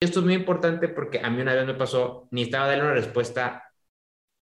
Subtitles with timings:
[0.00, 2.94] esto es muy importante porque a mí una vez me pasó, ni estaba dando una
[2.94, 3.62] respuesta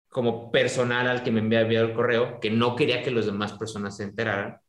[0.08, 3.54] como personal al que me había enviado el correo, que no quería que las demás
[3.54, 4.60] personas se enteraran.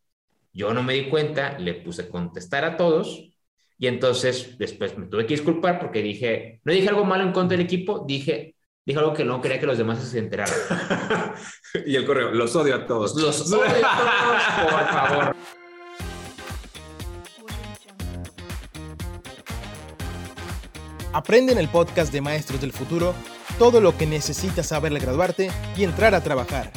[0.53, 3.31] Yo no me di cuenta, le puse contestar a todos
[3.79, 7.57] y entonces después me tuve que disculpar porque dije, no dije algo malo en contra
[7.57, 10.57] del equipo, dije, dije algo que no quería que los demás se enteraran.
[11.87, 13.15] y el correo, los odio a todos.
[13.15, 15.37] Los odio a todos, por favor.
[21.13, 23.15] Aprende en el podcast de Maestros del Futuro
[23.59, 26.71] todo lo que necesitas saber al graduarte y entrar a trabajar.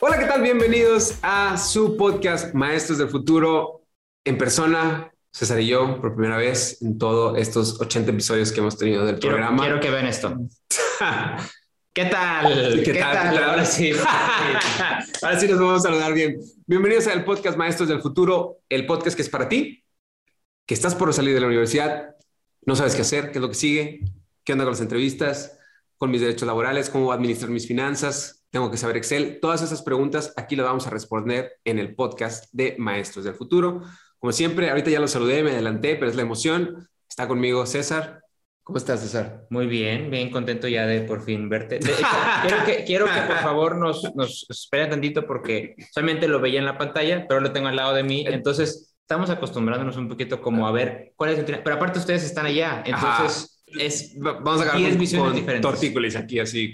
[0.00, 0.42] Hola, ¿qué tal?
[0.42, 3.82] Bienvenidos a su podcast Maestros del Futuro
[4.24, 5.12] en persona.
[5.30, 9.18] César y yo, por primera vez en todos estos 80 episodios que hemos tenido del
[9.18, 9.62] Quiero, programa.
[9.62, 10.34] quiero que vean esto.
[11.92, 12.82] ¿Qué tal?
[12.82, 13.44] ¿Qué, tal?
[13.44, 13.92] Ahora sí.
[15.22, 16.38] Ahora sí nos vamos a saludar bien.
[16.66, 19.84] Bienvenidos al podcast Maestros del Futuro, el podcast que es para ti,
[20.66, 22.16] que estás por salir de la universidad,
[22.68, 24.00] no sabes qué hacer, qué es lo que sigue,
[24.44, 25.58] qué onda con las entrevistas,
[25.96, 29.38] con mis derechos laborales, cómo administrar mis finanzas, tengo que saber Excel.
[29.40, 33.80] Todas esas preguntas aquí las vamos a responder en el podcast de Maestros del Futuro.
[34.18, 36.86] Como siempre, ahorita ya lo saludé, me adelanté, pero es la emoción.
[37.08, 38.20] Está conmigo César.
[38.62, 39.46] ¿Cómo estás, César?
[39.48, 41.78] Muy bien, bien contento ya de por fin verte.
[41.78, 42.02] De hecho,
[42.42, 46.66] quiero, que, quiero que por favor nos, nos esperen tantito porque solamente lo veía en
[46.66, 48.26] la pantalla, pero lo tengo al lado de mí.
[48.28, 51.46] Entonces, estamos acostumbrándonos un poquito como a ver cuál es el...
[51.46, 53.54] Pero aparte ustedes están allá, entonces...
[53.66, 55.70] Es, Vamos a agarrar 10 con, visiones diferentes.
[55.70, 56.72] tortícolis aquí, así.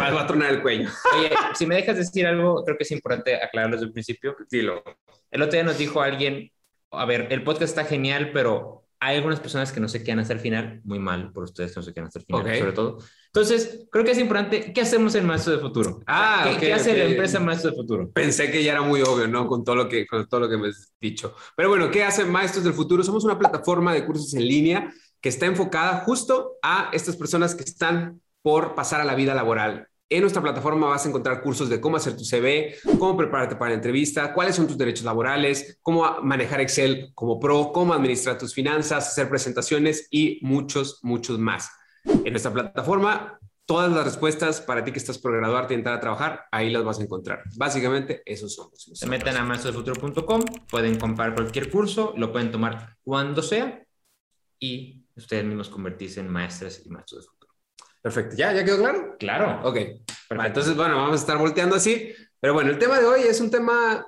[0.00, 0.88] Va, va a tronar el cuello.
[1.18, 4.34] Oye, si me dejas decir algo, creo que es importante aclararlo desde el principio.
[4.50, 4.82] Dilo.
[5.30, 6.50] El otro día nos dijo alguien,
[6.90, 10.32] a ver, el podcast está genial, pero hay algunas personas que no se quedan hasta
[10.34, 12.54] el final, muy mal por ustedes que no se quedan hasta el final, Ok.
[12.58, 12.98] sobre todo.
[13.34, 16.00] Entonces, creo que es importante, ¿qué hacemos en Maestro de Futuro?
[16.06, 16.98] Ah, ¿Qué, ok, qué hace ok.
[16.98, 18.08] la empresa Maestro de Futuro?
[18.12, 19.48] Pensé que ya era muy obvio, ¿no?
[19.48, 21.34] Con todo lo que, con todo lo que me has dicho.
[21.56, 23.02] Pero bueno, ¿qué hacen Maestros del Futuro?
[23.02, 27.64] Somos una plataforma de cursos en línea que está enfocada justo a estas personas que
[27.64, 29.88] están por pasar a la vida laboral.
[30.08, 33.70] En nuestra plataforma vas a encontrar cursos de cómo hacer tu CV, cómo prepararte para
[33.70, 38.54] la entrevista, cuáles son tus derechos laborales, cómo manejar Excel como pro, cómo administrar tus
[38.54, 41.68] finanzas, hacer presentaciones y muchos, muchos más.
[42.24, 46.00] En nuestra plataforma, todas las respuestas para ti que estás por graduarte y entrar a
[46.00, 47.42] trabajar, ahí las vas a encontrar.
[47.56, 48.90] Básicamente, esos somos.
[48.94, 53.84] Se meten a maestrodefuturo.com, pueden comprar cualquier curso, lo pueden tomar cuando sea
[54.58, 57.52] y ustedes mismos convertirse en maestras y maestros de futuro.
[58.00, 58.36] Perfecto.
[58.36, 58.54] ¿Ya?
[58.54, 59.16] ¿Ya quedó claro?
[59.18, 59.68] Claro.
[59.68, 59.76] Ok.
[60.30, 62.10] Vale, entonces, bueno, vamos a estar volteando así.
[62.40, 64.06] Pero bueno, el tema de hoy es un tema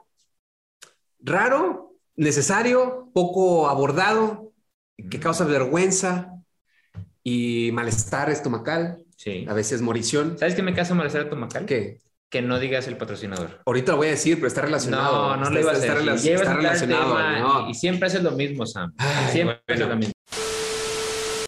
[1.21, 4.53] raro, necesario, poco abordado,
[5.11, 6.36] que causa vergüenza
[7.29, 9.45] y malestar estomacal, Sí.
[9.49, 10.39] a veces morición.
[10.39, 11.67] ¿Sabes qué me casa malestar a Tomacal?
[11.67, 11.99] ¿Qué?
[12.31, 13.63] Que no digas el patrocinador.
[13.67, 15.31] Ahorita lo voy a decir, pero está relacionado.
[15.31, 16.09] No, no Está- lo ibas a está, decir.
[16.09, 17.17] rela- está al relacionado.
[17.17, 17.67] tema no.
[17.67, 18.95] y, y siempre haces lo mismo, Sam.
[18.99, 19.75] Ay, siempre bueno.
[19.85, 20.13] haces lo mismo.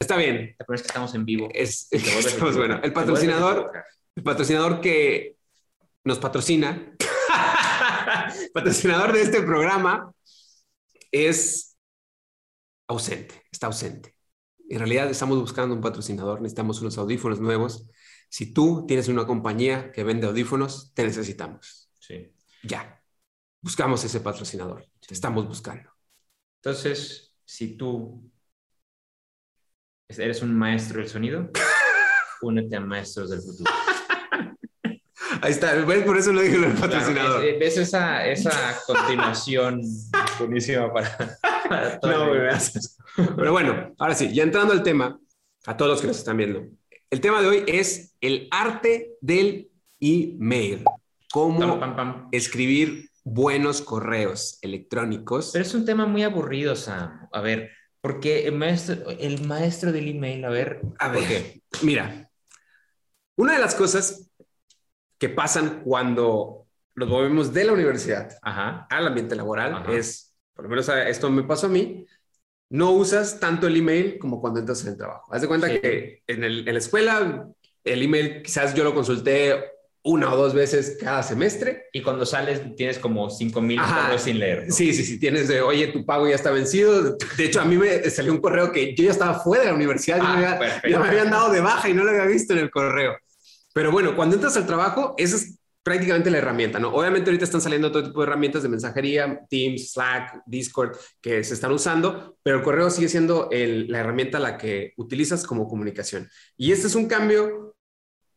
[0.00, 0.34] Está bien.
[0.58, 1.48] La primera vez que estamos en vivo.
[1.54, 3.70] Es, estamos, bueno, el patrocinador,
[4.16, 5.36] el patrocinador que
[6.04, 6.92] nos patrocina,
[8.52, 10.10] patrocinador de este programa,
[11.12, 11.76] es
[12.88, 14.14] ausente, está ausente.
[14.70, 17.86] En realidad estamos buscando un patrocinador, necesitamos unos audífonos nuevos.
[18.28, 21.90] Si tú tienes una compañía que vende audífonos, te necesitamos.
[21.98, 22.32] Sí.
[22.62, 23.02] Ya,
[23.62, 25.90] buscamos ese patrocinador, te estamos buscando.
[26.62, 28.30] Entonces, si tú
[30.08, 31.50] eres un maestro del sonido,
[32.42, 33.70] únete a Maestros del Futuro.
[35.40, 36.04] Ahí está, ¿ves?
[36.04, 37.14] por eso lo dije el patrocinador.
[37.14, 39.80] Claro, es- ¿Ves esa, esa continuación
[40.38, 41.38] buenísima para,
[42.02, 42.48] No, me.
[43.36, 45.18] Pero bueno, ahora sí, ya entrando al tema,
[45.66, 46.64] a todos los que nos están viendo.
[47.10, 49.70] El tema de hoy es el arte del
[50.00, 50.84] email.
[51.32, 52.28] Cómo Pam, pam, pam.
[52.32, 55.50] escribir buenos correos electrónicos.
[55.52, 57.28] Pero es un tema muy aburrido, Sam.
[57.32, 61.62] A ver, porque el maestro, el maestro del email, a ver, A ¿por ver, qué?
[61.82, 62.30] mira,
[63.36, 64.30] una de las cosas
[65.18, 68.86] que pasan cuando nos movemos de la universidad Ajá.
[68.90, 69.92] al ambiente laboral Ajá.
[69.92, 70.27] es,
[70.58, 72.04] por lo menos esto me pasó a mí,
[72.70, 75.32] no usas tanto el email como cuando entras en el trabajo.
[75.32, 75.78] Haz de cuenta Sí.
[75.80, 77.46] que en, el- en la escuela
[77.84, 79.54] el email quizás yo lo consulté
[80.02, 81.84] una o dos veces cada semestre.
[81.92, 84.66] Y cuando sales tienes como 5 mil correos sin leer.
[84.66, 84.74] ¿no?
[84.74, 87.16] Sí, sí, sí, tienes de, oye, tu pago ya está vencido.
[87.36, 89.76] De hecho, a mí me salió un correo que yo ya estaba fuera de la
[89.76, 90.88] universidad, ya, Ah, me, había- perfecto.
[90.88, 93.16] ya me habían dado de baja y no lo había visto en el correo.
[93.72, 95.57] Pero bueno, cuando entras al trabajo, esa es
[95.88, 96.90] prácticamente la herramienta, ¿no?
[96.94, 101.54] Obviamente ahorita están saliendo todo tipo de herramientas de mensajería, Teams, Slack, Discord, que se
[101.54, 106.28] están usando, pero el correo sigue siendo la herramienta la que utilizas como comunicación.
[106.58, 107.74] Y este es un cambio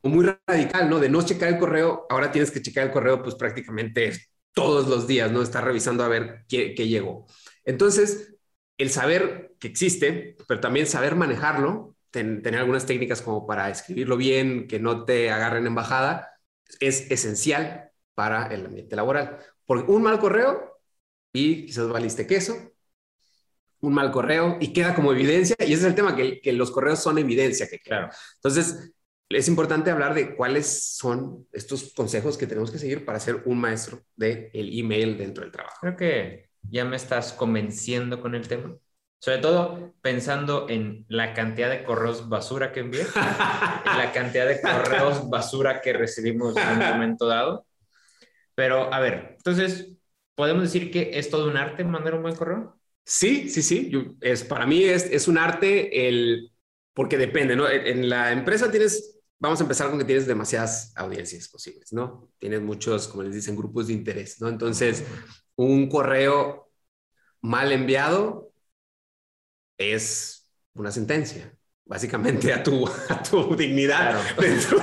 [0.02, 1.00] muy radical, ¿no?
[1.00, 4.14] De no checar el correo, ahora tienes que checar el correo pues prácticamente
[4.54, 5.42] todos los días, ¿no?
[5.42, 7.28] Estar revisando a ver qué, qué llegó.
[7.66, 8.34] Entonces,
[8.78, 14.68] el saber que existe, pero también saber manejarlo, tener algunas técnicas como para escribirlo bien,
[14.68, 16.31] que no te agarren en bajada,
[16.80, 19.40] es esencial para el ambiente laboral.
[19.66, 20.80] Porque un mal correo
[21.34, 22.74] y quizás valiste queso,
[23.82, 26.72] un mal correo y queda como evidencia, y ese es el tema, que, que los
[26.72, 28.10] correos son evidencia, que claro.
[28.36, 28.94] Entonces,
[29.30, 33.60] es importante hablar de cuáles son estos consejos que tenemos que seguir para ser un
[33.60, 35.78] maestro del el email dentro del trabajo.
[35.82, 38.76] Creo que ya me estás convenciendo con el tema.
[39.22, 45.30] Sobre todo pensando en la cantidad de correos basura que envié, la cantidad de correos
[45.30, 47.68] basura que recibimos en un momento dado.
[48.56, 49.92] Pero, a ver, entonces,
[50.34, 52.80] ¿podemos decir que es todo un arte mandar un buen correo?
[53.06, 53.92] Sí, sí, sí.
[54.22, 56.52] es, para mí es, es un arte el,
[56.96, 57.70] porque depende, ¿no?
[57.70, 62.32] En, la empresa tienes, vamos a empezar con que tienes demasiadas audiencias posibles, ¿no?
[62.40, 64.50] Tienes muchos, como les dicen, grupos de interés, ¿no?
[64.50, 65.04] Entonces,
[65.56, 66.72] un correo
[67.40, 68.51] mal enviado
[69.82, 71.54] es una sentencia,
[71.86, 74.80] básicamente a tu, a tu dignidad dentro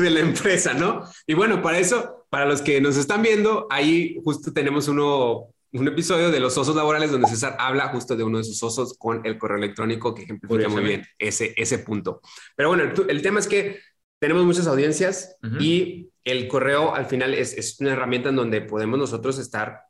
[0.00, 1.04] de la, empresa, ¿no?
[1.26, 5.88] Y bueno, para eso, para los que nos están viendo, ahí justo tenemos uno, un
[5.88, 9.24] episodio de los osos laborales donde César habla justo de uno de sus osos con
[9.24, 12.20] el correo electrónico que ejemplifica muy bien ese, ese punto.
[12.54, 13.80] Pero bueno, el, tema es que
[14.20, 18.98] tenemos muchas audiencias y el correo al final es, es, una herramienta en donde podemos
[18.98, 19.87] nosotros estar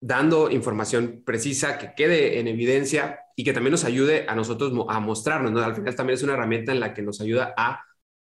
[0.00, 5.00] dando información precisa que quede en evidencia y que también nos ayude a nosotros a
[5.00, 5.52] mostrarnos.
[5.52, 5.60] ¿no?
[5.60, 7.82] Al final también es una herramienta en la que nos ayuda a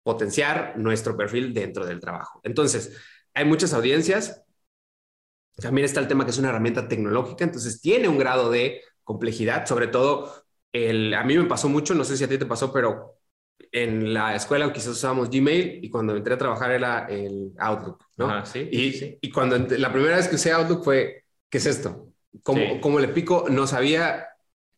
[0.04, 2.40] potenciar nuestro perfil dentro del trabajo.
[2.44, 2.98] Entonces,
[3.34, 4.44] hay muchas audiencias.
[5.58, 9.66] También está el tema que es una herramienta tecnológica, entonces tiene un grado de complejidad,
[9.66, 12.72] sobre todo el, a mí me pasó mucho, no sé si a ti te pasó,
[12.72, 13.18] pero
[13.72, 18.46] en la escuela quizás usábamos Gmail y cuando entré a trabajar era el Outlook, ¿no?
[18.46, 22.12] sí, y, y cuando la primera vez que usé Outlook fue, ¿qué es esto?
[22.44, 24.28] Como, como le pico, no sabía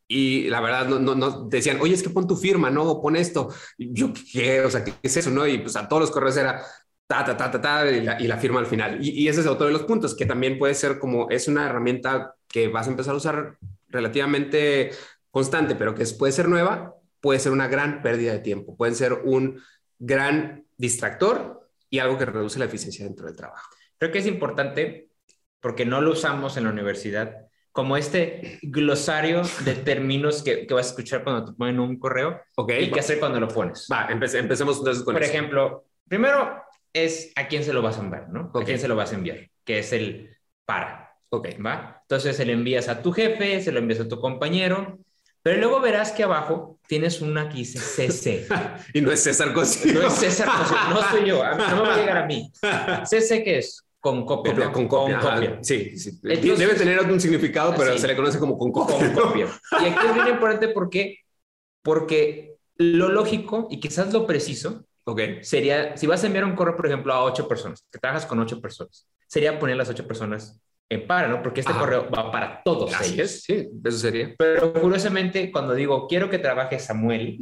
[0.08, 3.00] y la verdad no, no, no, decían, oye, es que pon tu firma, ¿no?
[3.00, 3.54] pon esto.
[3.78, 4.62] yo, ¿qué?
[4.62, 5.46] O sea, ¿qué es eso, no?
[5.46, 6.64] Y pues a todos los correos era
[7.06, 9.06] ta, ta, ta, ta, ta, y la, y la firma al final.
[9.06, 11.66] Y, y, ese es otro de los puntos, que también puede ser como, es una
[11.68, 13.58] herramienta que vas a empezar a usar
[13.88, 14.92] relativamente
[15.30, 19.14] constante, pero que puede ser nueva, puede ser una gran pérdida de tiempo, puede ser
[19.14, 19.62] un
[20.00, 23.70] gran distractor y algo que reduce la eficiencia dentro del trabajo.
[23.98, 25.09] Creo que es importante
[25.60, 30.88] porque no lo usamos en la universidad, como este glosario de términos que, que vas
[30.88, 33.88] a escuchar cuando te ponen un correo okay, y qué hacer cuando lo pones.
[33.92, 36.62] Va, empecemos entonces con Por ejemplo, primero
[36.92, 38.52] es a quién se lo vas a enviar, ¿no?
[38.54, 40.36] A quién se lo vas a enviar, que es el
[40.66, 41.16] para.
[41.30, 41.50] Ok.
[41.66, 42.00] ¿Va?
[42.02, 45.00] Entonces se lo envías a tu jefe, se lo envías a tu compañero,
[45.42, 48.48] pero luego verás que abajo tienes una que dice CC.
[48.94, 49.94] y no es César Cosío.
[49.94, 52.52] No es César Cosío, no soy yo, no me va a llegar a mí.
[53.06, 53.86] CC, ¿qué es?
[54.00, 55.60] Con copia, Con copia.
[55.62, 56.20] Sí, sí.
[56.22, 59.14] Debe tener un significado, pero se le conoce como con copia.
[59.14, 59.48] Con copia.
[59.82, 61.18] Y aquí es bien importante porque,
[61.82, 65.44] porque lo lógico y quizás lo preciso okay.
[65.44, 68.40] sería, si vas a enviar un correo, por ejemplo, a ocho personas, que trabajas con
[68.40, 71.44] ocho personas, sería poner las ocho personas en para, ¿no?
[71.44, 73.30] Porque este correo va para todos ellos.
[73.30, 74.34] sí, eso sería.
[74.38, 77.38] Pero curiosamente, cuando digo, quiero que trabaje Samuel,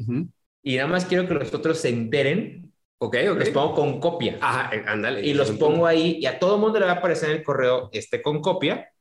[0.64, 2.67] y nada más quiero que los otros se enteren,
[3.00, 3.38] Ok, ok.
[3.38, 4.38] Los pongo con copia.
[4.42, 5.22] Ajá, eh, ándale.
[5.22, 7.90] Y los pongo ahí y a todo mundo le va a aparecer en el correo
[7.92, 8.92] este con copia.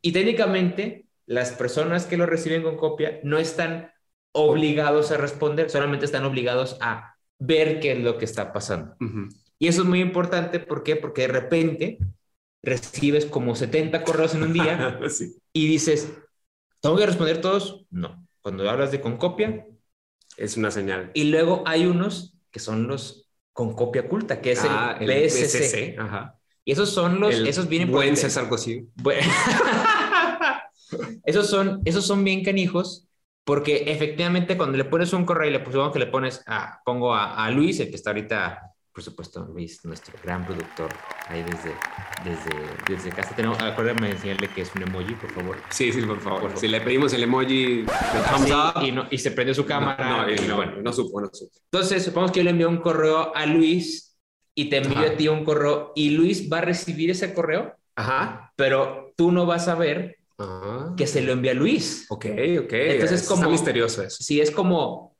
[0.00, 3.92] Y técnicamente las personas que lo reciben con copia no están
[4.32, 8.96] obligados a responder, solamente están obligados a ver qué es lo que está pasando.
[9.58, 10.96] Y eso es muy importante, ¿por qué?
[10.96, 11.98] Porque de repente
[12.62, 14.98] recibes como 70 correos en un día
[15.52, 16.12] y dices,
[16.80, 17.86] ¿tengo que responder todos?
[17.90, 18.26] No.
[18.40, 19.66] Cuando hablas de con copia,
[20.36, 21.10] es una señal.
[21.14, 25.96] Y luego hay unos que son los con copia oculta, que es el, ah, BSC.
[25.98, 26.38] Ajá.
[26.64, 28.84] Y esos son los, esos vienen buen César Cosío.
[31.24, 33.08] esos son, esos son bien canijos,
[33.44, 37.14] porque efectivamente cuando le pones un correo y le ponemos que le pones a, pongo
[37.14, 40.90] a, a Luis, el que está ahorita por supuesto, Luis, nuestro gran productor,
[41.28, 41.74] ahí desde,
[42.24, 42.50] desde,
[42.86, 43.34] desde casa.
[43.34, 45.56] Tenemos, acuérdame de enseñarle que es un emoji, por favor.
[45.70, 46.52] Sí, sí, por favor.
[46.56, 47.86] Si le pedimos el emoji
[48.82, 50.26] y, no, y, se prende su cámara.
[50.26, 51.52] No, y, no, bueno, no supo, no supo.
[51.70, 54.18] Entonces, supongamos que yo le envío un correo a Luis
[54.54, 57.74] y te envío a ti un correo y Luis va a recibir ese correo.
[57.96, 58.52] Ajá.
[58.56, 60.18] Pero tú no vas a ver
[60.96, 62.06] que se lo envía a Luis.
[62.10, 62.26] Ok,
[62.64, 62.72] ok.
[62.72, 63.48] Entonces, es como.
[63.48, 64.22] misterioso eso.
[64.22, 65.11] Sí, es como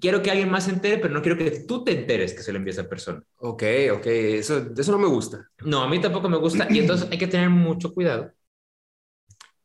[0.00, 2.52] quiero que alguien más se entere, pero no quiero que tú te enteres que se
[2.52, 3.22] lo envía a esa persona.
[3.36, 3.62] Ok,
[3.92, 5.48] ok, eso, eso no me gusta.
[5.64, 8.32] No, a mí tampoco me gusta y entonces hay que tener mucho cuidado,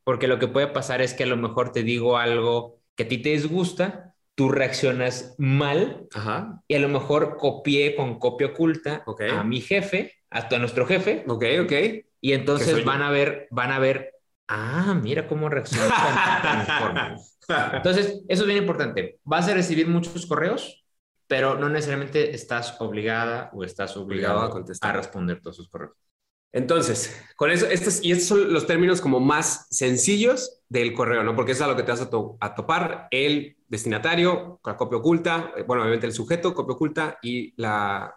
[0.04, 3.08] porque lo que puede pasar es que a lo mejor te digo algo que a
[3.08, 6.62] ti te disgusta, tú reaccionas mal Ajá.
[6.66, 11.24] y a lo mejor copié con copia oculta a mi jefe, a, nuestro jefe.
[11.28, 11.72] Ok, ok.
[12.20, 14.12] Y entonces van a ver, van a ver
[14.54, 17.16] Ah, mira cómo reacciona.
[17.72, 19.18] Entonces, eso es bien importante.
[19.24, 20.84] Vas a recibir muchos correos,
[21.26, 24.96] pero no necesariamente estás obligada o estás obligado, Obligado a a, contestar.
[24.96, 25.94] responder todos sus correos.
[26.54, 31.34] Entonces, con eso, estos, y estos son los términos como más sencillos del correo, ¿no?
[31.34, 34.98] Porque es a lo que te vas a, to- a topar el destinatario, la copia
[34.98, 38.14] oculta, eh, bueno, obviamente el sujeto, copia oculta y la,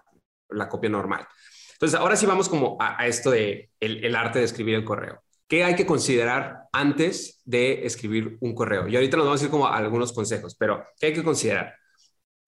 [0.50, 1.26] la copia normal.
[1.74, 4.84] Entonces, ahora sí vamos como a, a esto de el, el arte de escribir el
[4.86, 5.22] correo.
[5.48, 8.88] ¿Qué hay que considerar antes de escribir un correo?
[8.88, 11.76] Y ahorita nos vamos a ir como a algunos consejos, pero ¿qué hay que considerar?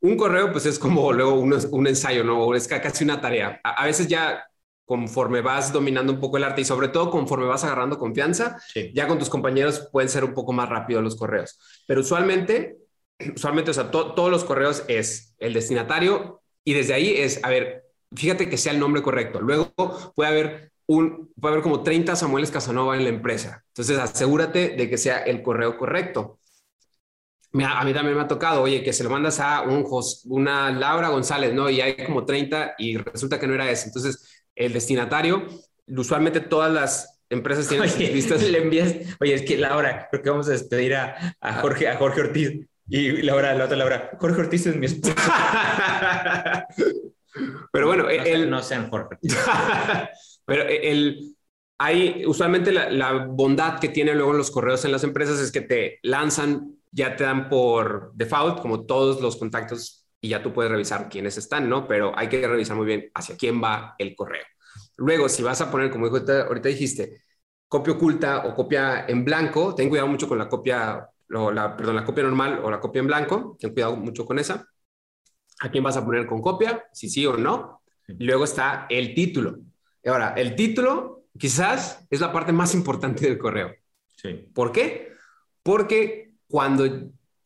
[0.01, 2.53] Un correo, pues es como luego un, un ensayo, ¿no?
[2.55, 3.59] Es ca- casi una tarea.
[3.63, 4.43] A, a veces ya
[4.85, 8.91] conforme vas dominando un poco el arte y sobre todo conforme vas agarrando confianza, Sí.
[8.95, 11.59] ya con tus compañeros pueden ser un poco más rápido los correos.
[11.87, 12.77] Pero usualmente,
[13.35, 17.49] usualmente, o sea, to- todos los correos es el destinatario y desde ahí es, a
[17.49, 17.83] ver,
[18.15, 19.41] fíjate que sea el nombre correcto.
[19.41, 19.73] Luego
[20.15, 23.63] puede haber un, puede haber como 30 Samueles Casanova en la empresa.
[23.67, 26.39] Entonces asegúrate de que sea el correo correcto.
[27.53, 29.85] Mira, a mí también me ha tocado, oye, que se lo mandas a un,
[30.25, 31.69] una Laura González, ¿no?
[31.69, 33.87] Y hay como 30 y resulta que no era ese.
[33.87, 35.47] Entonces, el destinatario,
[35.87, 38.43] usualmente todas las empresas tienen Oye, listas.
[38.43, 41.97] le envías, oye, es que Laura, creo que vamos a despedir a, a Jorge, a
[41.97, 42.67] Jorge Ortiz.
[42.89, 45.15] Y Laura, la otra Laura, Jorge Ortiz es mi esposo.
[47.71, 49.37] Pero bueno, No, el, no sean Jorge Ortiz.
[50.47, 51.35] Pero el,
[51.77, 55.61] hay usualmente la, la bondad que tienen luego los correos en las empresas es que
[55.61, 60.71] te lanzan, ya te dan por default como todos los contactos y ya tú puedes
[60.71, 61.87] revisar quiénes están, ¿no?
[61.87, 64.45] Pero hay que revisar muy bien hacia quién va el correo.
[64.97, 67.21] Luego, si vas a poner, como dijo ahorita, dijiste,
[67.67, 71.95] copia oculta o copia en blanco, ten cuidado mucho con la copia, o la, perdón,
[71.97, 74.65] la copia normal o la copia en blanco, ten cuidado mucho con esa.
[75.59, 76.85] ¿A quién vas a poner con copia?
[76.93, 77.81] Si sí o no.
[78.07, 79.57] Luego está el título.
[80.07, 83.73] Ahora, el título quizás es la parte más importante del correo.
[84.15, 84.49] Sí.
[84.53, 85.11] ¿Por qué?
[85.63, 86.85] Porque cuando,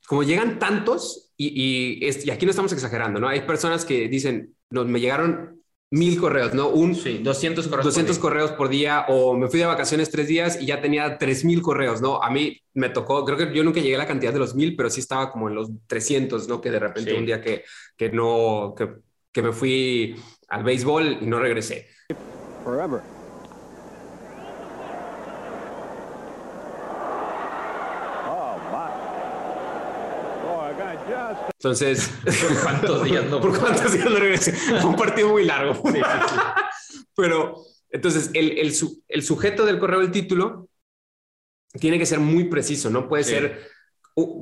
[0.07, 3.27] como llegan tantos, y, y, y aquí no estamos exagerando, ¿no?
[3.27, 6.69] Hay personas que dicen, no, me llegaron mil correos, ¿no?
[6.69, 7.83] Un, Sí, 200 correos.
[7.85, 11.17] 200 por correos por día o me fui de vacaciones tres días y ya tenía
[11.17, 12.23] 3000 correos, ¿no?
[12.23, 14.77] A mí me tocó, creo que yo nunca llegué a la cantidad de los mil,
[14.77, 16.61] pero sí estaba como en los 300, ¿no?
[16.61, 17.17] Que de repente Sí.
[17.17, 17.65] un día que,
[17.97, 18.87] que no, que,
[19.33, 20.15] que me fui
[20.47, 21.87] al béisbol y no regresé.
[22.63, 23.01] Forever.
[28.27, 28.89] Oh, my.
[30.47, 31.41] Oh, I got just.
[31.57, 33.39] Entonces, ¿Por cuántos días no?
[33.41, 34.53] ¿por cuántos días no regresé?
[34.53, 35.81] Fue un partido muy largo.
[37.15, 40.69] Pero entonces el, el, su- el sujeto del correo del título
[41.79, 43.31] tiene que ser muy preciso, no puede Sí.
[43.31, 43.59] ser,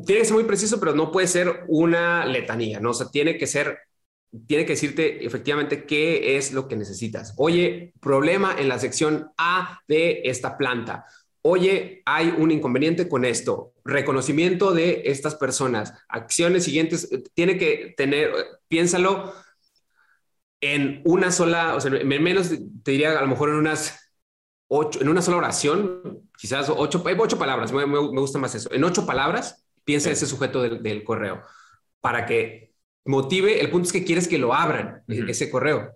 [0.05, 2.89] tiene que ser muy preciso, pero no puede ser una letanía, ¿no?
[2.91, 3.77] O sea, tiene que ser,
[4.47, 7.33] tiene que decirte efectivamente qué es lo que necesitas.
[7.37, 11.05] Oye, problema en la sección A de esta planta.
[11.41, 13.73] Oye, hay un inconveniente con esto.
[13.85, 15.93] Reconocimiento de estas personas.
[16.09, 17.11] Acciones siguientes.
[17.11, 18.33] eh, Tiene que tener, eh,
[18.67, 19.33] piénsalo
[20.61, 22.49] en una sola, o sea, en menos,
[22.83, 24.11] te diría a lo mejor en unas
[24.67, 28.71] ocho, en una sola oración, quizás ocho, ocho palabras, me, me- me gusta más eso.
[28.73, 30.13] En ocho palabras, piensa Sí.
[30.13, 31.41] ese sujeto del, del correo
[32.01, 32.68] para que
[33.05, 33.59] motive.
[33.61, 35.29] El punto es que quieres que lo abran, e- Ujú.
[35.31, 35.91] ese correo.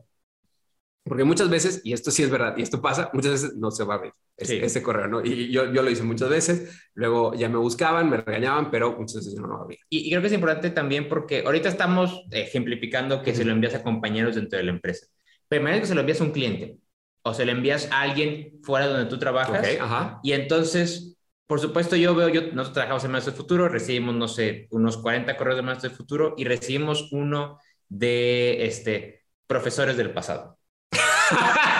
[1.05, 3.83] Porque muchas veces, y esto sí es verdad, y esto pasa, muchas veces no se
[3.83, 4.65] va a abrir ese, Sí.
[4.65, 5.24] ese correo, ¿no?
[5.24, 9.17] Y yo, yo lo hice muchas veces, luego ya me buscaban, me regañaban, pero muchas
[9.17, 9.79] veces yo no lo abría.
[9.89, 13.75] Y, y creo que es importante también porque ahorita estamos ejemplificando que se lo envías
[13.75, 15.07] a compañeros dentro de la empresa.
[15.50, 16.77] Pero imagínate que se lo envías a un cliente
[17.22, 19.60] o se lo envías a alguien fuera donde tú trabajas.
[19.60, 20.19] Ok, ajá.
[20.24, 21.12] Y entonces,
[21.47, 24.97] por supuesto, yo veo, yo, nosotros trabajamos en Maestro del Futuro, recibimos, no sé, unos
[24.97, 27.59] 40 correos de Maestro del Futuro y recibimos uno
[27.89, 30.57] de este, profesores del pasado.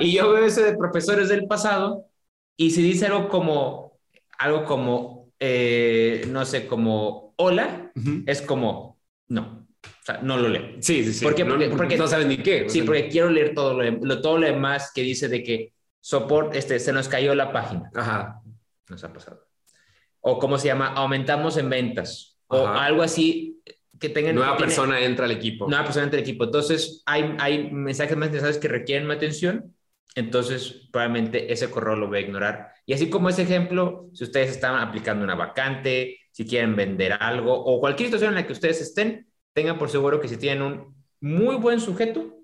[0.00, 2.06] y yo veo ese de profesores del pasado
[2.56, 3.98] y si dice algo como,
[4.38, 8.22] algo como, eh, no sé, como hola, Ujú.
[8.26, 10.76] es como, no, o sea, no lo leo.
[10.80, 11.24] Sí, sí, sí.
[11.24, 11.44] ¿Por qué?
[11.44, 12.66] No, Porque- porque, no saben ni qué.
[12.66, 15.42] o Sí, sea, porque quiero leer todo lo, lo- todo lo demás que dice de
[15.42, 17.90] que soporte, este, se nos cayó la página.
[17.94, 18.40] Ajá.
[18.88, 19.46] Nos ha pasado.
[20.20, 22.38] O cómo se llama, aumentamos en ventas.
[22.48, 22.84] O Ajá.
[22.86, 23.60] algo así
[23.98, 24.34] que tengan...
[24.34, 25.68] Nueva tiene- persona entra al equipo.
[25.68, 26.44] Nueva persona entre el equipo.
[26.44, 29.74] Entonces, hay, hay mensajes más interesantes que requieren mi atención.
[30.14, 32.72] Entonces, probablemente ese correo lo voy a ignorar.
[32.86, 37.52] Y así como ese ejemplo, si ustedes están aplicando una vacante, si quieren vender algo
[37.54, 40.96] o cualquier situación en la que ustedes estén, tengan por seguro que si tienen un
[41.20, 42.37] muy buen sujeto,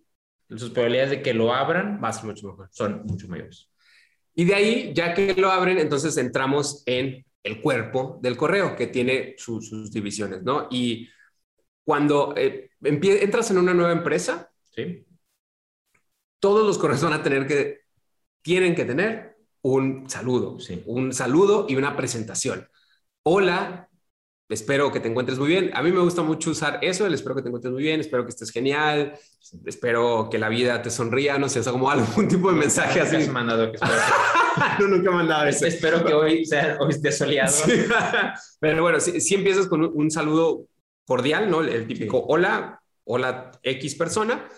[0.59, 2.69] sus probabilidades de que lo abran Va a ser mucho mejor.
[2.73, 3.69] son mucho mayores.
[4.35, 8.87] Y de ahí, ya que lo abren, entonces entramos en el cuerpo del correo, que
[8.89, 10.67] tiene su- sus divisiones, ¿no?
[10.71, 11.09] Y
[11.85, 15.07] cuando eh, entras en una nueva empresa, ¿Sí?
[16.41, 17.81] todos los correos van a tener que,
[18.43, 20.83] tienen que tener un saludo, Sí.
[20.87, 22.69] un saludo y una presentación.
[23.27, 23.89] hola,
[24.49, 25.71] espero que te encuentres muy bien.
[25.75, 28.25] A mí me gusta mucho usar eso, el espero que te encuentres muy bien, espero
[28.25, 29.19] que estés genial,
[29.67, 33.01] espero que la vida te sonría, no sé, o sea, como algún tipo de mensaje
[33.01, 33.17] Nunca así.
[33.17, 33.95] has mandado que espero
[34.81, 35.67] no, nunca he mandado eso.
[35.67, 37.51] espero que hoy, sea, hoy esté soleado.
[37.53, 37.73] Sí.
[38.61, 40.67] Pero bueno, si, si empiezas con un, un saludo
[41.07, 41.61] cordial, ¿no?
[41.63, 42.25] El típico Sí.
[42.29, 44.49] hola, hola X persona.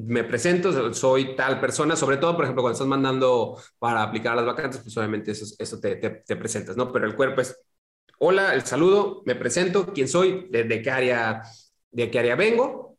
[0.00, 4.46] Me presento, soy tal persona, sobre todo, por ejemplo, cuando estás mandando para aplicar las
[4.46, 6.92] vacantes, pues obviamente eso, eso te, te, te presentas, ¿no?
[6.92, 7.60] Pero el cuerpo es,
[8.18, 11.42] hola, el saludo, me presento, quién soy, de, de qué área,
[11.90, 12.96] de qué área vengo.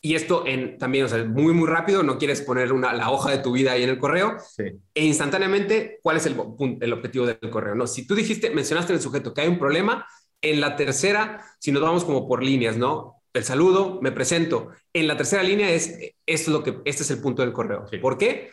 [0.00, 3.32] Y esto en, también, o sea, muy, muy rápido, no quieres poner una, la hoja
[3.32, 4.62] de tu vida ahí en el correo, Sí.
[4.94, 7.74] e instantáneamente cuál es el, objetivo del correo.
[7.74, 7.86] ¿no?
[7.86, 10.06] Si tú dijiste, mencionaste en el sujeto que hay un problema,
[10.40, 13.16] en la tercera, si nos vamos como por líneas, ¿no?
[13.32, 14.70] El saludo, me presento.
[14.92, 17.86] En la tercera línea es, esto es lo que, este es el punto del correo.
[17.90, 17.98] Sí.
[17.98, 18.52] ¿Por qué?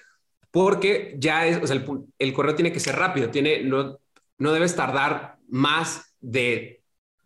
[0.49, 1.85] Porque ya es, o sea, el,
[2.17, 3.99] el correo tiene que ser rápido, tiene, no,
[4.39, 6.83] no debes tardar más de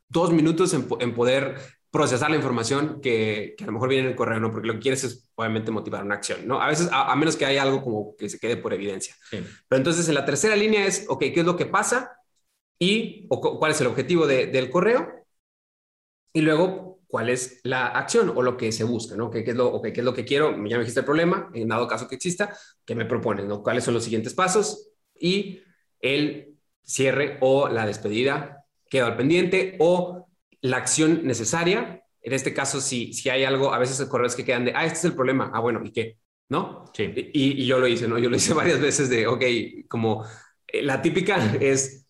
[0.08, 1.56] dos minutos en, en poder
[1.92, 4.52] procesar la información que, que a lo mejor viene en el correo, ¿no?
[4.52, 6.62] Porque lo que quieres es obviamente motivar una acción, ¿no?
[6.62, 9.16] A veces, a, a menos que haya algo como que se quede por evidencia.
[9.30, 9.40] Sí.
[9.68, 12.12] Pero entonces en la tercera línea es, ok, ¿qué es lo que pasa?
[12.80, 15.26] Y o cu- cuál es el objetivo de- del correo.
[16.34, 19.32] Y luego, cuál es la acción o lo que se busca, ¿no?
[19.32, 20.52] ¿Qué, qué es, lo, ok, ¿Qué es lo que quiero?
[20.52, 23.46] Ya me dijiste el problema, en dado caso que exista, ¿qué me propones?
[23.46, 23.64] ¿no?
[23.64, 24.92] ¿Cuáles son los siguientes pasos?
[25.20, 25.62] Y
[26.02, 30.28] el cierre o la despedida queda al pendiente o
[30.62, 32.04] la acción necesaria.
[32.22, 34.98] En este caso, si, si hay algo, a veces correos que quedan de, ah, este
[35.00, 35.52] es el problema.
[35.54, 36.18] Ah, bueno, ¿y qué?
[36.50, 36.86] ¿No?
[36.94, 37.04] Sí.
[37.34, 38.18] Y, y yo lo hice, ¿no?
[38.18, 39.44] Yo lo hice varias veces de, ok,
[39.88, 40.26] como
[40.68, 42.06] eh, la típica es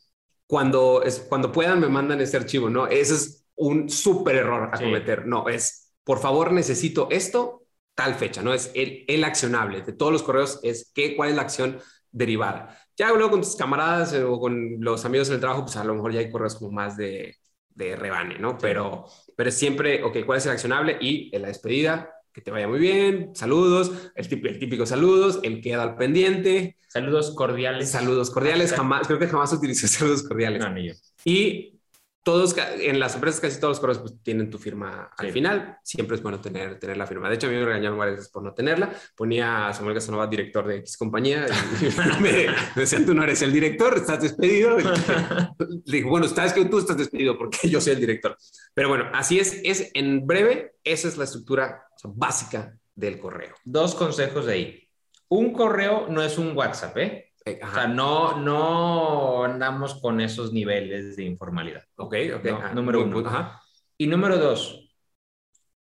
[0.48, 2.88] cuando, es cuando puedan me mandan este archivo, ¿no?
[2.88, 4.84] Ese es un súper error a Sí.
[4.86, 5.28] cometer.
[5.28, 8.54] No, es, por favor, necesito esto, tal fecha, ¿no?
[8.54, 11.80] Es el, el accionable de todos los correos, es qué, cuál es la acción
[12.12, 12.80] derivada.
[13.00, 15.96] Ya luego con tus camaradas eh, o con los amigos del trabajo, pues a lo
[15.96, 17.36] mejor ya hay correos como más de,
[17.70, 18.58] de rebane, ¿no?
[18.58, 20.98] Pero, pero es siempre, ok, ¿cuál es el accionable?
[21.02, 25.40] Y en la despedida, que te vaya muy bien, saludos, el típico, el típico saludos,
[25.44, 27.90] el queda al pendiente, Saludos cordiales.
[27.92, 30.60] saludos cordiales, jamás, creo que jamás utilicé saludos cordiales.
[30.62, 30.76] No.
[31.24, 31.79] Y
[32.24, 35.78] todos, en las empresas casi todos los correos pues, tienen tu firma al final.
[35.84, 37.30] Siempre es bueno tener, tener la firma.
[37.30, 38.94] De hecho, a mí me regañaron varias veces por no tenerla.
[39.16, 41.46] Ponía a Samuel Casanova, director de X compañía,
[41.82, 44.78] y me, me decían, tú no eres el director, estás despedido.
[44.78, 48.38] Le dije, bueno, sabes que tú estás despedido porque yo soy el director.
[48.74, 53.20] Pero bueno, así es, es en breve, esa es la estructura o sea, básica del
[53.20, 53.56] correo.
[53.64, 54.90] Dos consejos de ahí.
[55.30, 57.29] Un correo no es un WhatsApp, ¿eh?
[57.46, 57.74] Eh, O ajá.
[57.76, 61.84] sea, no, no andamos con esos niveles de informalidad.
[61.96, 62.46] Ok, ok.
[62.46, 63.20] No, número uno.
[63.28, 63.62] Ajá.
[63.98, 64.90] Y número dos,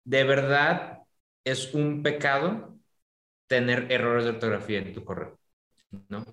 [0.04, 0.98] de verdad
[1.44, 2.76] es un pecado
[3.48, 5.38] tener errores de ortografía en tu correo,
[6.08, 6.24] ¿no?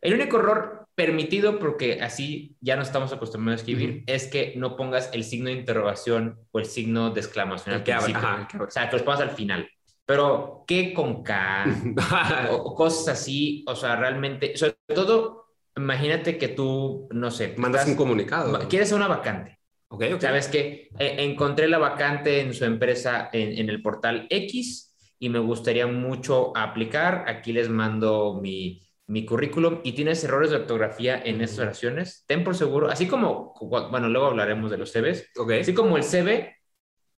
[0.00, 4.04] El único error permitido, porque así ya no estamos acostumbrados a escribir, Ujú.
[4.06, 7.84] es que no pongas el signo de interrogación o el signo de exclamación El al
[7.84, 8.28] que abre, principio.
[8.28, 8.68] ajá, el que abre.
[8.68, 9.68] O sea, que los pongas al final.
[10.06, 11.64] Pero, ¿qué con K?
[12.50, 17.82] o, o cosas así, o sea, realmente, sobre todo, imagínate que tú, no sé, Mandas
[17.82, 18.68] estás- un comunicado.
[18.68, 19.58] quieres una vacante.
[19.88, 20.20] Ok, ok.
[20.20, 25.28] Sabes que eh, encontré la vacante en su empresa en, en el portal X y
[25.28, 27.24] me gustaría mucho aplicar.
[27.28, 32.24] Aquí les mando mi, mi currículum y tienes errores de ortografía en estas oraciones.
[32.26, 33.54] Ten por seguro, así como,
[33.90, 35.52] bueno, luego hablaremos de los CVs, Ok.
[35.60, 36.56] así como el CV,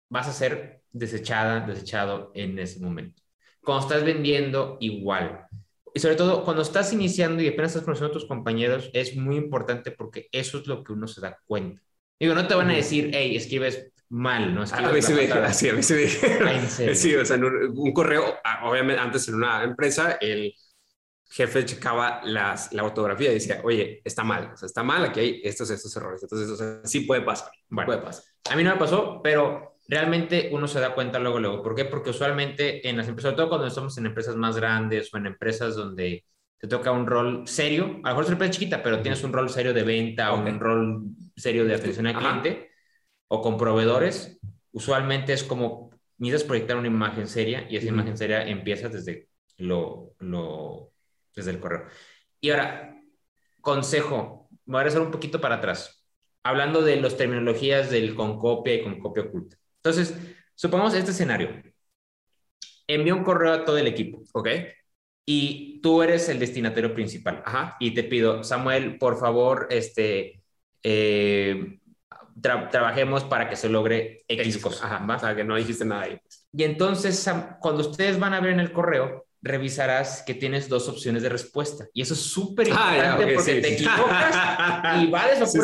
[0.09, 3.21] vas a ser desechada, desechado en ese momento.
[3.61, 5.45] Cuando estás vendiendo, igual.
[5.93, 9.35] Y sobre todo, cuando estás iniciando y apenas estás conociendo a tus compañeros, es muy
[9.35, 11.81] importante porque eso es lo que uno se da cuenta.
[12.19, 14.63] Digo, no te van a decir, hey, escribes mal, ¿no?
[14.63, 15.47] Escribes A veces me patada".
[15.47, 16.21] así, a veces
[16.79, 16.95] me.
[16.95, 20.53] Sí, o sea, en un, un correo, ah, obviamente antes en una empresa, el
[21.29, 25.19] jefe checaba las, la ortografía y decía, oye, está mal, o sea, está mal, aquí
[25.19, 26.21] hay estos, estos errores.
[26.23, 27.87] Entonces, o sea, sí puede pasar, Bueno.
[27.87, 28.23] puede pasar.
[28.49, 31.63] A mí no me pasó, pero realmente uno se da cuenta luego, luego.
[31.63, 31.85] ¿Por qué?
[31.85, 35.27] Porque usualmente en las empresas, sobre todo cuando estamos en empresas más grandes o en
[35.27, 36.25] empresas donde
[36.57, 39.33] te toca un rol serio, a lo mejor es una empresa chiquita, pero tienes un
[39.33, 41.03] rol serio de venta o un rol
[41.35, 42.41] serio de atención al Ajá.
[42.41, 42.71] cliente
[43.27, 44.39] o con proveedores,
[44.71, 50.13] usualmente es como necesitas proyectar una imagen seria y esa imagen seria empieza desde lo,
[50.19, 50.91] lo,
[51.35, 51.85] desde el correo.
[52.39, 52.95] Y ahora,
[53.61, 56.05] consejo, me voy a regresar un poquito para atrás,
[56.43, 59.57] hablando de las terminologías del con copia y con copia oculta.
[59.85, 60.15] Entonces,
[60.55, 61.61] supongamos este escenario.
[62.87, 64.47] Envío un correo a todo el equipo Ok,
[65.27, 67.43] y tú eres el destinatario principal.
[67.45, 70.41] ajá, Y te pido, Samuel, por favor, este,
[70.83, 71.79] eh,
[72.39, 74.85] tra- trabajemos para que se logre X cosa.
[74.87, 75.15] ajá, ¿va?
[75.17, 76.19] o sea, que no dijiste nada ahí.
[76.51, 80.87] Y entonces, Sam- cuando ustedes van a ver en el correo, revisarás que tienes dos
[80.89, 81.85] opciones de respuesta.
[81.93, 83.85] Y eso es súper Ah, importante porque sí, te sí.
[83.85, 84.35] equivocas
[85.03, 85.59] y vales a Sí,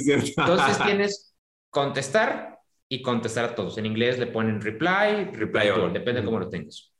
[0.00, 0.40] cierto.
[0.40, 1.34] Entonces tienes
[1.70, 2.59] contestar
[2.92, 3.78] y contestar a todos.
[3.78, 5.92] En inglés le ponen reply, reply, all, all.
[5.92, 6.34] depende de Ujú.
[6.34, 6.92] cómo lo tengas.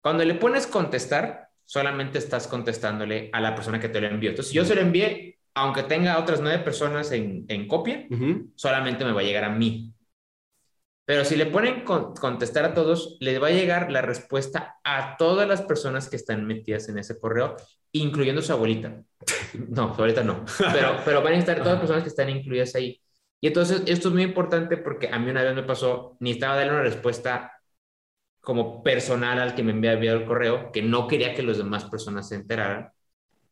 [0.00, 4.30] Cuando le pones contestar, solamente estás contestándole a la persona que te lo envió.
[4.30, 8.06] Entonces, si yo se lo envié, aunque tenga otras nueve personas en, en copia,
[8.54, 9.92] solamente me va a llegar a mí.
[11.04, 15.16] Pero si le ponen con- contestar a todos, le va a llegar la respuesta a
[15.16, 17.56] todas las personas que están metidas en ese correo,
[17.92, 19.02] incluyendo su abuelita.
[19.68, 20.44] No, su abuelita no.
[20.72, 23.00] Pero, pero van a estar todas las personas que están incluidas ahí.
[23.46, 26.72] Y entonces esto es muy importante porque a mí una vez me pasó, necesitaba darle
[26.72, 27.52] una respuesta
[28.40, 31.84] como personal al que me había enviado el correo, que no quería que las demás
[31.84, 32.90] personas se enteraran.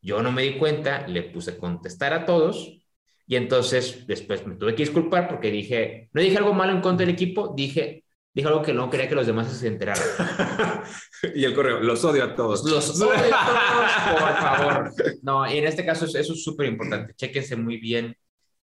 [0.03, 2.77] Yo no me di cuenta, le puse contestar a todos
[3.25, 7.07] y entonces después me tuve que disculpar porque dije, no dije algo malo en contra
[7.07, 8.03] del equipo, dije,
[8.35, 10.03] dije algo que no quería que los demás se enteraran.
[11.37, 12.65] y el correo, los odio a todos.
[12.65, 14.93] Los odio a todos, por favor.
[15.23, 17.15] No, y en este caso eso, eso es súper importante.
[17.15, 18.17] Chéquense muy bien.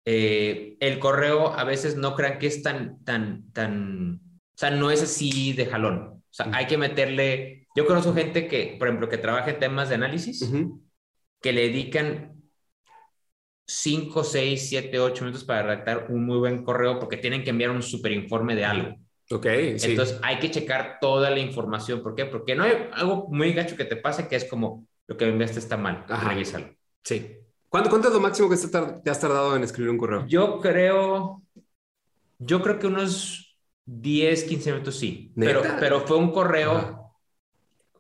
[0.05, 4.91] Eh, el correo a veces no crean que es tan, tan, tan, o sea, no
[4.91, 5.99] es así de jalón.
[5.99, 9.89] O sea, hay que meterle, yo conozco gente que, por ejemplo, que trabaja en temas
[9.89, 10.51] de análisis,
[11.41, 12.41] que le dedican
[13.67, 17.71] 5, 6, 7, 8 minutos para redactar un muy buen correo porque tienen que enviar
[17.71, 18.97] un super informe de algo.
[19.31, 19.91] Ok, sí.
[19.93, 22.03] Entonces hay que checar toda la información.
[22.03, 22.27] ¿Por qué?
[22.27, 25.33] Porque no hay algo muy gacho que te pase que es como lo que me
[25.33, 26.05] enviaste está mal.
[26.09, 26.31] Ajá.
[26.31, 26.75] Revísalo.
[27.05, 27.40] sí.
[27.71, 30.27] ¿Cuánto, ¿Cuánto es lo máximo que te has tardado en escribir un correo?
[30.27, 31.41] Yo creo,
[32.41, 33.57] yo creo que unos
[33.87, 35.33] 10, 15 minutos sí.
[35.37, 35.77] Pero, ¿Neta?
[35.79, 37.01] pero fue un correo Ajá.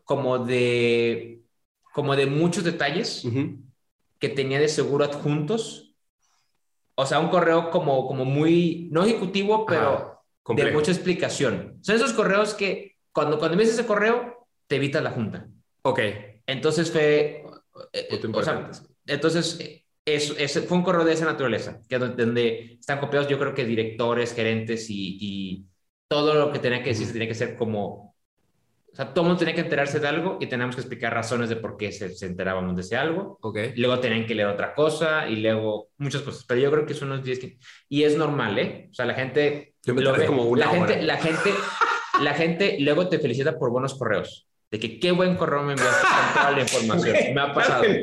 [0.03, 1.43] como de,
[1.95, 3.61] como de muchos detalles Ujú.
[4.19, 5.95] que tenía de seguro adjuntos.
[6.97, 11.79] O sea, un correo como, como muy, no ejecutivo, pero de mucha explicación.
[11.81, 15.47] Son esos correos que cuando, cuando envías ese correo, te evitas la junta.
[15.83, 16.01] Ok.
[16.45, 17.45] Entonces fue,
[17.93, 18.69] eh, o sea.
[19.07, 19.59] Entonces
[20.05, 23.65] es, es- fue un correo de esa naturaleza, que donde, están copiados yo creo que
[23.65, 25.67] directores, gerentes y, y
[26.09, 28.15] todo lo que tenía que decir se tenía que ser como,
[28.93, 31.49] o sea, todo el mundo tenía que enterarse de algo y teníamos que explicar razones
[31.49, 33.39] de por qué se, se enterábamos de ese algo.
[33.43, 33.59] Ok.
[33.77, 37.13] Luego tenían que leer otra cosa y luego muchas cosas, pero yo creo que son
[37.13, 37.59] unos 10 que...
[37.89, 38.89] Y es normal, ¿eh?
[38.91, 39.75] O sea, la gente...
[39.85, 40.27] Yo me lo ve.
[40.27, 41.03] como una la gente.
[41.03, 41.51] La gente,
[42.21, 44.49] la gente luego te felicita por buenos correos.
[44.71, 47.17] De que qué buen correo me enviaste con toda la información.
[47.35, 47.83] Me ha pasado.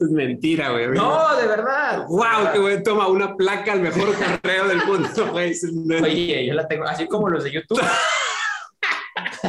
[0.00, 0.88] es mentira, güey.
[0.88, 2.06] No, de verdad.
[2.08, 2.52] ¡Wow!
[2.52, 2.82] ¡Qué güey!
[2.82, 5.54] Toma una placa al mejor correo del mundo, güey.
[6.02, 7.80] Oye, yo la tengo, así como los de YouTube.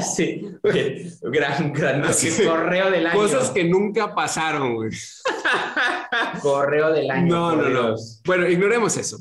[0.02, 0.42] Sí,
[1.22, 2.46] gran, gran Sí.
[2.46, 3.18] correo del año.
[3.18, 4.92] Cosas que nunca pasaron, güey.
[6.42, 7.34] Correo del año.
[7.34, 7.96] No, no, no.
[8.26, 9.18] Bueno, ignoremos eso.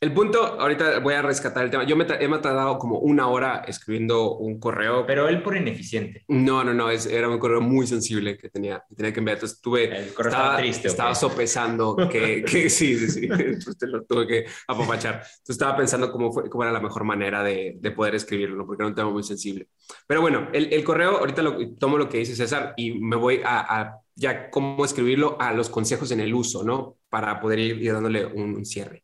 [0.00, 1.82] El punto, ahorita voy a rescatar el tema.
[1.82, 5.04] Yo me, he tardado como una hora escribiendo un correo.
[5.04, 6.24] Pero él por ineficiente.
[6.28, 9.38] No, no, no, es, era un correo muy sensible que tenía, que tenía que enviar.
[9.38, 11.14] Entonces tuve, El correo estaba triste, ¿o estaba qué?
[11.16, 13.28] sopesando que, que sí, sí, sí.
[13.28, 15.14] Entonces lo tuve que apapachar.
[15.14, 18.66] Entonces estaba pensando cómo, fue, cómo era la mejor manera de, de poder escribirlo, ¿no?
[18.66, 19.66] porque era un tema muy sensible.
[20.06, 23.40] Pero bueno, el, el correo, ahorita lo, tomo lo que dice César y me voy
[23.44, 26.98] a, a ya cómo escribirlo a los consejos en el uso, ¿no?
[27.08, 29.02] Para poder ir, ir dándole un, un cierre.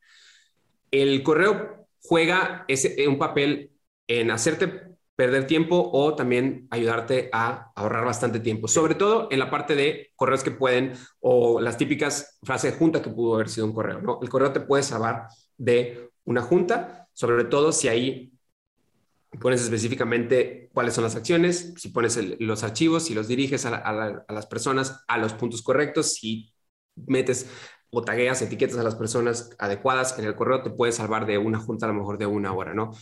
[0.95, 3.73] El correo juega ese, un papel
[4.07, 9.51] en hacerte perder tiempo o también ayudarte a ahorrar bastante tiempo, sobre todo en la
[9.51, 13.73] parte de correos que pueden o las típicas frases junta que pudo haber sido un
[13.73, 14.21] correo, ¿no?
[14.23, 15.27] El correo te puede salvar
[15.57, 18.33] de una junta, sobre todo si ahí
[19.41, 24.33] pones específicamente cuáles son las acciones, si pones los archivos, si los diriges a, a
[24.33, 26.55] las personas a los puntos correctos, si
[26.95, 27.49] metes
[27.95, 31.59] o tagueas, etiquetas a las personas adecuadas en el correo, te puede salvar de una
[31.59, 32.93] junta a lo mejor de una hora, ¿no?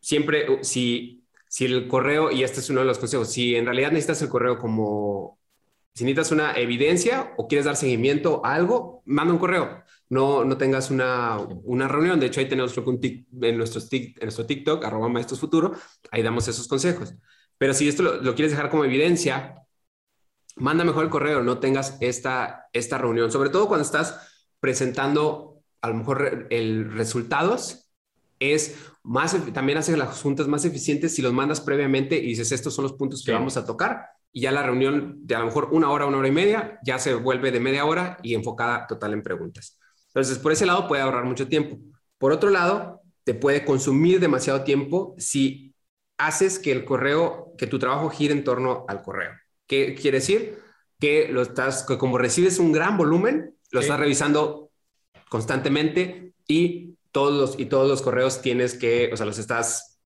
[0.00, 3.66] Siempre, uh, si, si el correo, y este es uno de los consejos, si en
[3.66, 5.38] realidad necesitas el correo como,
[5.94, 9.82] si necesitas una evidencia o quieres dar seguimiento a algo, manda un correo.
[10.10, 12.20] No, no tengas una, una reunión.
[12.20, 15.72] De hecho, ahí tenemos un tic- en, nuestros tic- en nuestro TikTok, arroba maestros futuro,
[16.10, 17.14] ahí damos esos consejos.
[17.58, 19.54] Pero si esto lo, lo quieres dejar como evidencia,
[20.58, 25.88] manda mejor el correo, no tengas esta, esta reunión, sobre todo cuando estás presentando a
[25.88, 27.90] lo mejor el resultados,
[28.40, 32.74] es más, también hace las juntas más eficientes si los mandas previamente y dices, estos
[32.74, 33.34] son los puntos que Sí.
[33.34, 36.28] vamos a tocar y ya la reunión de a lo mejor una hora, una hora
[36.28, 39.78] y media, ya se vuelve de media hora y enfocada total en preguntas.
[40.08, 41.78] Entonces, por ese lado puede ahorrar mucho tiempo.
[42.18, 45.74] Por otro lado, te puede consumir demasiado tiempo si
[46.18, 49.32] haces que el correo, que tu trabajo gire en torno al correo.
[49.68, 50.58] ¿Qué quiere decir?
[50.98, 53.84] Que lo estás, que como recibes un gran volumen, lo Sí.
[53.86, 54.72] estás revisando
[55.28, 60.00] constantemente y todos los, y todos los correos tienes que, o sea, los estás,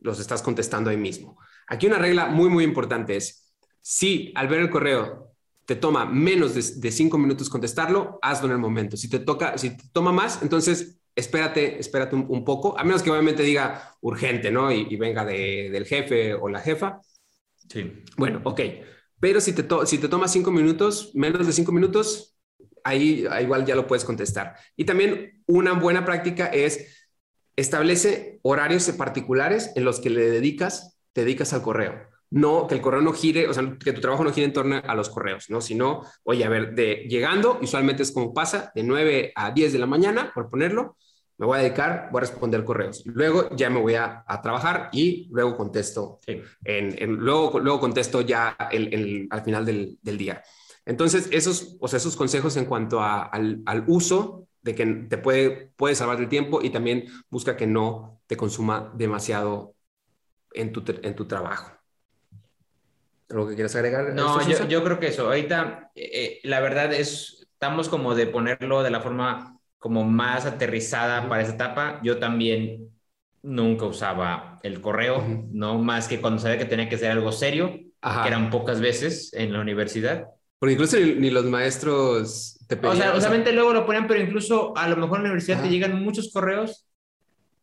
[0.00, 1.38] los estás contestando ahí mismo.
[1.68, 5.34] Aquí una regla muy, muy importante es, si al ver el correo
[5.66, 8.96] te toma menos de, de cinco minutos contestarlo, hazlo en el momento.
[8.96, 13.10] Si te toca, si te toma más, entonces espérate, espérate un, poco, a menos que
[13.10, 14.72] obviamente diga urgente, ¿no?
[14.72, 17.00] Y, venga del jefe o la jefa.
[17.68, 18.02] Sí.
[18.16, 18.60] Bueno, ok.
[19.22, 22.36] Pero si te, si te toma cinco minutos, menos de cinco minutos,
[22.82, 24.56] ahí igual ya lo puedes contestar.
[24.76, 27.08] Y también una buena práctica es
[27.54, 32.08] establece horarios particulares en los que le dedicas, te dedicas al correo.
[32.30, 34.82] No, que el correo no gire, o sea, que tu trabajo no gire en torno
[34.84, 35.60] a los correos, ¿no?
[35.60, 39.78] Sino, oye, a ver, de llegando, usualmente es como pasa, de 9 a 10 de
[39.78, 40.96] la mañana, por ponerlo,
[41.42, 43.02] me voy a dedicar, voy a responder correos.
[43.04, 46.20] Luego ya me voy a, trabajar y luego contesto.
[46.62, 50.40] En, luego, luego contesto ya al final del, día.
[50.86, 55.96] Entonces, esos, o sea, esos consejos en cuanto al, uso de que te puede, puede
[55.96, 59.74] salvar el tiempo y también busca que no te consuma demasiado
[60.52, 61.72] en tu, en tu trabajo.
[63.30, 64.14] ¿Algo que quieras agregar?
[64.14, 65.26] No, yo, yo, creo que eso.
[65.26, 69.51] Ahorita, eh, eh, la verdad es, estamos como de ponerlo de la forma
[69.82, 72.00] como más aterrizada para esa etapa.
[72.04, 72.88] Yo también
[73.42, 77.72] nunca usaba el correo, no más que cuando sabía que tenía que ser algo serio,
[78.00, 80.28] que eran pocas veces en la universidad.
[80.60, 82.96] Porque incluso ni, los maestros te pedían.
[82.96, 85.68] O sea, obviamente luego lo ponían, pero incluso a lo mejor en la universidad te
[85.68, 86.86] llegan muchos correos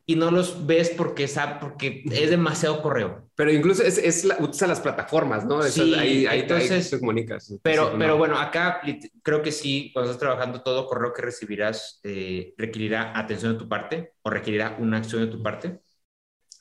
[0.05, 1.29] y no los ves porque,
[1.61, 3.28] porque es demasiado correo.
[3.39, 5.61] Pero incluso es, es la, usa las plataformas, ¿no?
[5.61, 7.57] Sí, ahí, ahí, entonces, te comunicas.
[7.63, 8.81] Pero, pero bueno, acá
[9.23, 13.69] creo que sí, cuando estás trabajando, todo correo que recibirás eh, requerirá atención de tu
[13.69, 15.79] parte o requerirá una acción de tu parte.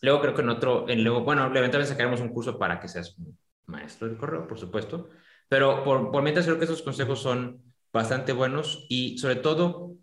[0.02, 3.18] Luego creo que en otro, en luego, bueno, eventualmente sacaremos un curso para que seas
[3.18, 3.36] un
[3.66, 5.08] maestro del correo, por supuesto.
[5.48, 7.60] Pero por, por mientras creo que esos consejos son
[7.92, 9.96] bastante buenos y sobre todo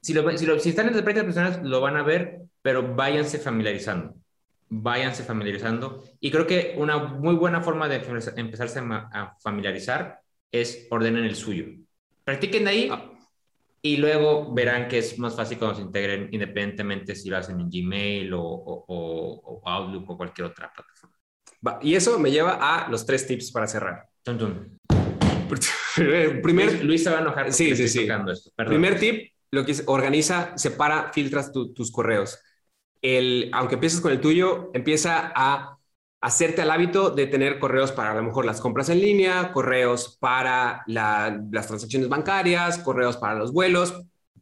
[0.00, 2.92] si, lo, si, lo, si están en las prácticas personales, lo van a ver, pero
[2.96, 4.16] váyanse familiarizando.
[4.70, 6.02] Váyanse familiarizando.
[6.20, 7.96] Y creo que una muy buena forma de
[8.36, 10.20] empezarse a familiarizar
[10.52, 11.66] es ordenen el suyo.
[12.24, 13.10] Practiquen ahí ah.
[13.82, 17.68] y luego verán que es más fácil cuando se integren, independientemente si lo hacen en
[17.68, 21.16] Gmail o, o, Outlook o cualquier otra plataforma.
[21.82, 24.08] y eso me lleva a los tres tips para cerrar.
[26.42, 27.52] Primer, Luis, se va a enojar.
[27.52, 28.08] Sí, sí, sí.
[28.08, 28.52] Esto.
[28.54, 32.38] Primer tip, lo que es organiza, separa, filtras tus correos.
[33.02, 35.78] El, aunque empieces con el tuyo, empieza a
[36.20, 40.18] hacerte al hábito de tener correos para a lo mejor las compras en línea, correos
[40.20, 43.94] para las transacciones bancarias, correos para los vuelos,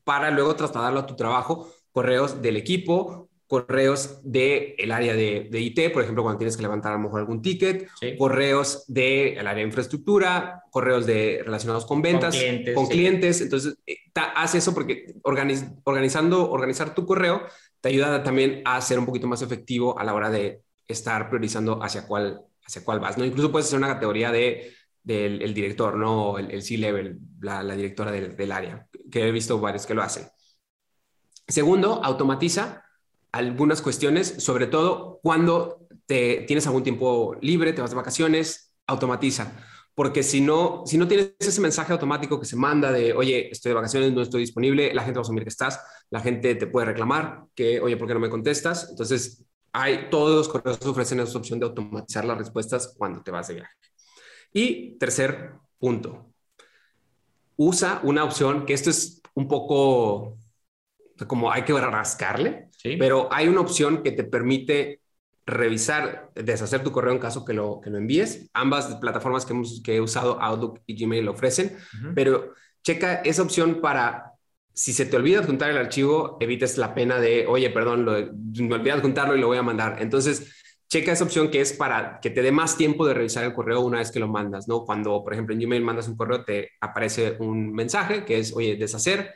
[0.05, 5.93] para luego trasladarlo a tu trabajo, correos del equipo, correos del el área de, IT,
[5.93, 9.69] por ejemplo, cuando tienes que levantar a lo mejor algún ticket, correos del área de
[9.69, 12.37] infraestructura, correos de, relacionados con ventas,
[12.75, 13.41] con clientes.
[13.41, 17.43] Entonces, eh, haz eso porque organizando, organizar tu correo
[17.81, 21.83] te ayuda también a ser un poquito más efectivo a la hora de estar priorizando
[21.83, 23.17] hacia cuál, hacia cuál vas.
[23.19, 26.39] Incluso puedes hacer una categoría de, del el director, ¿no?
[26.39, 30.27] el, el C-level, la, directora del, del área, que he visto varios que lo hacen.
[31.47, 32.85] Segundo, automatiza
[33.33, 39.53] algunas cuestiones, sobre todo cuando te, tienes algún tiempo libre, te vas de vacaciones, automatiza.
[39.99, 43.71] Porque si no, si no tienes ese mensaje automático que se manda de, oye, estoy
[43.71, 46.69] de vacaciones, no estoy disponible, la gente va a asumir que estás, la gente te
[46.69, 48.91] puede reclamar que, oye, ¿por qué no me contestas?
[48.91, 53.49] Entonces, hay, todos los correos ofrecen esa opción de automatizar las respuestas cuando te vas
[53.49, 53.75] de viaje.
[54.53, 56.33] Y tercer punto,
[57.57, 60.39] usa una opción que esto es un poco
[61.27, 65.01] como hay que rascarle, pero hay una opción que te permite
[65.49, 68.51] revisar, deshacer tu correo en caso que lo, que lo envíes.
[68.53, 71.77] Ambas plataformas que, hemos, que he usado, Outlook y Gmail, lo ofrecen,
[72.15, 72.53] pero
[72.85, 74.33] checa esa opción para,
[74.75, 78.75] si se te olvida adjuntar el archivo, evites la pena de, oye, perdón, lo, me
[78.75, 80.03] olvidé adjuntarlo y lo voy a mandar.
[80.03, 80.55] Entonces,
[80.87, 83.81] checa esa opción que es para que te dé más tiempo de revisar el correo
[83.81, 84.85] una vez que lo mandas, ¿no?
[84.85, 88.77] Cuando, por ejemplo, en Gmail mandas un correo, te aparece un mensaje que es, oye,
[88.77, 89.35] deshacer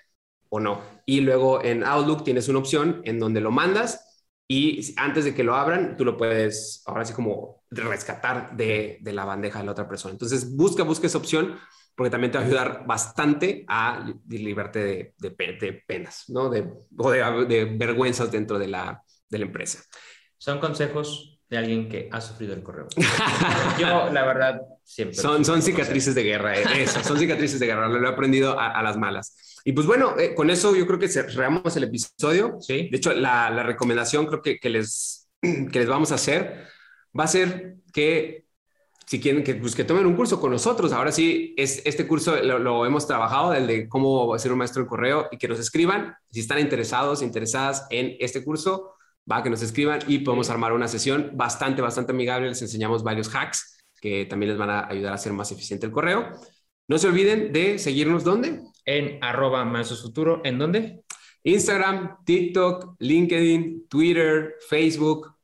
[0.50, 0.82] o no.
[1.06, 4.11] Y luego en Outlook tienes una opción en donde lo mandas
[4.48, 9.24] y antes de que lo abran, tú lo puedes ahora sí como rescatar de, la
[9.24, 10.12] bandeja de la otra persona.
[10.12, 11.58] Entonces, busca, busca esa opción
[11.94, 16.48] porque también te va a ayudar bastante a liberarte de, de, penas, ¿no?
[16.48, 19.82] De, o de, vergüenzas dentro de la, de la empresa.
[20.38, 22.88] Son consejos de alguien que ha sufrido el correo.
[23.78, 25.16] Yo, la verdad, siempre.
[25.16, 28.82] Son, son cicatrices de guerra, eh, eso, son cicatrices de guerra, lo he aprendido a
[28.82, 29.51] las malas.
[29.64, 32.56] Y pues bueno, eh, con eso yo creo que cerramos el episodio.
[32.60, 32.88] Sí.
[32.90, 36.66] De hecho, la, la recomendación creo que, que, les, que les vamos a hacer
[37.18, 38.46] va a ser que
[39.06, 40.92] si quieren que, pues, que tomen un curso con nosotros.
[40.92, 44.82] Ahora sí, es, este curso lo, lo, hemos trabajado, el de cómo ser un maestro
[44.82, 48.94] de correo, y que nos escriban si están interesados, interesadas en este curso.
[49.30, 52.48] va, que nos escriban y podemos armar una sesión bastante, bastante amigable.
[52.48, 55.92] Les enseñamos varios hacks que también les van a ayudar a hacer más eficiente el
[55.92, 56.32] correo.
[56.92, 58.60] No se olviden de seguirnos ¿dónde?
[58.84, 61.02] En arroba Futuro, ¿en dónde?
[61.42, 65.34] Instagram, TikTok, LinkedIn, Twitter, Facebook.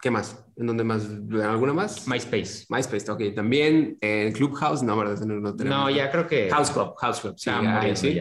[0.00, 0.44] ¿Qué más?
[0.56, 1.06] ¿En dónde más?
[1.44, 2.08] ¿Alguna más?
[2.08, 2.66] MySpace.
[2.68, 3.22] MySpace, ok.
[3.36, 5.20] También en Clubhouse, no, ¿verdad?
[5.20, 5.78] No, no tenemos.
[5.78, 6.50] No, ya creo que...
[6.50, 8.18] House Club, House Club, sí, Está ahí sí.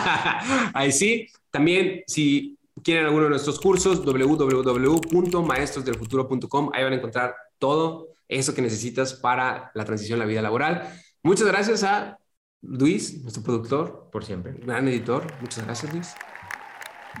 [0.74, 1.26] ahí sí.
[1.50, 8.60] También, si quieren alguno de nuestros cursos, www.maestrosdelfuturo.com, ahí van a encontrar todo eso que
[8.60, 10.92] necesitas para la transición a la vida laboral.
[11.26, 12.18] Muchas gracias a
[12.62, 14.52] Luis, nuestro productor, Por siempre.
[14.64, 15.26] gran editor.
[15.40, 16.14] Muchas gracias, Luis.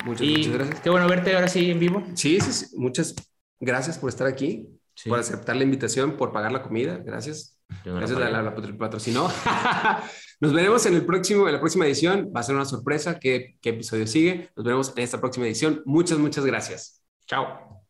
[0.04, 0.80] Muchas, Y muchas gracias.
[0.80, 2.04] qué bueno verte ahora sí en vivo.
[2.14, 2.76] Sí, sí, sí.
[2.76, 3.14] Muchas
[3.60, 5.08] gracias por estar aquí, Sí.
[5.08, 6.98] por aceptar la invitación, por pagar la comida.
[6.98, 7.58] Gracias.
[7.84, 8.32] No Gracias, la, pagué.
[8.36, 9.28] la, la patro- patrocinó.
[10.40, 12.30] Nos veremos en el próximo, en la próxima edición.
[12.34, 14.50] Va a ser una sorpresa qué, qué episodio sigue.
[14.54, 15.82] Nos veremos en esta próxima edición.
[15.84, 17.02] Muchas, muchas gracias.
[17.26, 17.85] Chao.